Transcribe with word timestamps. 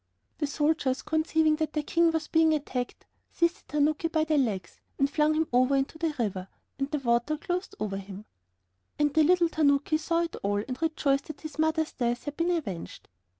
The 0.39 0.47
soldiers, 0.47 1.03
conceiving 1.03 1.57
that 1.57 1.73
their 1.73 1.83
king 1.83 2.09
was 2.11 2.27
being 2.27 2.55
attacked, 2.55 3.05
seized 3.29 3.67
the 3.67 3.73
tanuki 3.73 4.07
by 4.07 4.23
the 4.23 4.35
legs 4.35 4.79
and 4.97 5.07
flung 5.07 5.35
him 5.35 5.47
over 5.53 5.75
into 5.75 5.99
the 5.99 6.15
river, 6.17 6.47
and 6.79 6.89
the 6.89 6.97
water 6.97 7.37
closed 7.37 7.75
over 7.79 7.97
him. 7.97 8.25
And 8.97 9.13
the 9.13 9.21
little 9.23 9.47
tanoki 9.49 9.99
saw 9.99 10.21
it 10.23 10.35
all, 10.41 10.63
and 10.67 10.81
rejoiced 10.81 11.25
that 11.25 11.41
his 11.41 11.59
mother's 11.59 11.93
death 11.93 12.25
had 12.25 12.35
been 12.35 12.49
avenged. 12.49 13.09